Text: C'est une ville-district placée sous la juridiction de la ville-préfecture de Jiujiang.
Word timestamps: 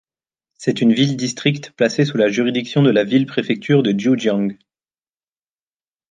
C'est 0.57 0.81
une 0.81 0.93
ville-district 0.93 1.73
placée 1.75 2.05
sous 2.05 2.17
la 2.17 2.27
juridiction 2.27 2.81
de 2.81 2.89
la 2.89 3.03
ville-préfecture 3.03 3.83
de 3.83 3.91
Jiujiang. 3.91 4.57